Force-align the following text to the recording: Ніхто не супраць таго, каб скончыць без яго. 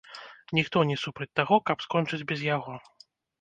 Ніхто 0.59 0.77
не 0.91 0.95
супраць 1.01 1.27
таго, 1.41 1.59
каб 1.71 1.85
скончыць 1.87 2.21
без 2.33 2.39
яго. 2.49 2.73